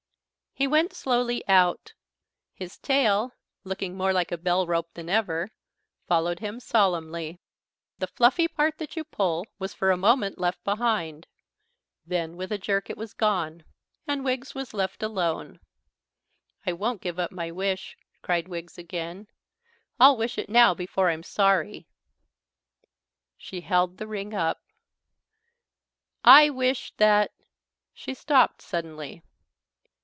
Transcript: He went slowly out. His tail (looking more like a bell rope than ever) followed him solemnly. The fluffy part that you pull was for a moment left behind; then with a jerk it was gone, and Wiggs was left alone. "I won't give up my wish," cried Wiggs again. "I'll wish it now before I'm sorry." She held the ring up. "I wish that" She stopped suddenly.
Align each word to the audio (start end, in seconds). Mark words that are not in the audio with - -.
He 0.53 0.67
went 0.67 0.93
slowly 0.93 1.47
out. 1.47 1.93
His 2.53 2.77
tail 2.77 3.33
(looking 3.63 3.95
more 3.95 4.11
like 4.11 4.31
a 4.33 4.37
bell 4.37 4.67
rope 4.67 4.93
than 4.93 5.09
ever) 5.09 5.49
followed 6.07 6.39
him 6.39 6.59
solemnly. 6.59 7.39
The 7.97 8.05
fluffy 8.05 8.47
part 8.49 8.77
that 8.77 8.95
you 8.97 9.03
pull 9.05 9.47
was 9.57 9.73
for 9.73 9.89
a 9.89 9.97
moment 9.97 10.37
left 10.37 10.61
behind; 10.65 11.25
then 12.05 12.35
with 12.35 12.51
a 12.51 12.57
jerk 12.59 12.89
it 12.89 12.97
was 12.97 13.13
gone, 13.13 13.63
and 14.05 14.23
Wiggs 14.25 14.53
was 14.53 14.73
left 14.73 15.01
alone. 15.01 15.61
"I 16.65 16.73
won't 16.73 17.01
give 17.01 17.17
up 17.17 17.31
my 17.31 17.49
wish," 17.49 17.97
cried 18.21 18.49
Wiggs 18.49 18.77
again. 18.77 19.29
"I'll 20.01 20.17
wish 20.17 20.37
it 20.37 20.49
now 20.49 20.73
before 20.75 21.09
I'm 21.09 21.23
sorry." 21.23 21.87
She 23.37 23.61
held 23.61 23.97
the 23.97 24.05
ring 24.07 24.33
up. 24.35 24.61
"I 26.25 26.49
wish 26.49 26.91
that" 26.97 27.31
She 27.93 28.13
stopped 28.13 28.61
suddenly. 28.61 29.23